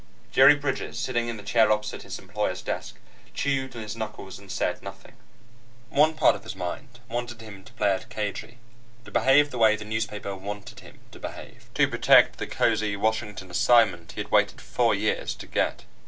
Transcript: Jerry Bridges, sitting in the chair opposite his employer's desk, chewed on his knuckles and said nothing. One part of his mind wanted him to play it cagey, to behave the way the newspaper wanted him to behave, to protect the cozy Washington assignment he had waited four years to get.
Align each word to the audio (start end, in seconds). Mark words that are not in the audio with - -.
Jerry 0.31 0.55
Bridges, 0.55 0.97
sitting 0.97 1.27
in 1.27 1.37
the 1.37 1.43
chair 1.43 1.71
opposite 1.71 2.01
his 2.01 2.17
employer's 2.17 2.63
desk, 2.63 2.95
chewed 3.35 3.75
on 3.75 3.83
his 3.83 3.95
knuckles 3.95 4.39
and 4.39 4.51
said 4.51 4.81
nothing. 4.81 5.13
One 5.91 6.15
part 6.15 6.35
of 6.35 6.41
his 6.41 6.55
mind 6.55 6.99
wanted 7.07 7.39
him 7.39 7.63
to 7.63 7.73
play 7.73 7.93
it 7.93 8.09
cagey, 8.09 8.57
to 9.05 9.11
behave 9.11 9.51
the 9.51 9.59
way 9.59 9.75
the 9.75 9.85
newspaper 9.85 10.35
wanted 10.35 10.79
him 10.79 11.01
to 11.11 11.19
behave, 11.19 11.69
to 11.75 11.87
protect 11.87 12.39
the 12.39 12.47
cozy 12.47 12.95
Washington 12.95 13.51
assignment 13.51 14.13
he 14.13 14.21
had 14.21 14.31
waited 14.31 14.59
four 14.59 14.95
years 14.95 15.35
to 15.35 15.45
get. 15.45 15.83